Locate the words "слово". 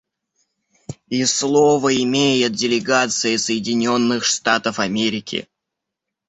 1.25-1.95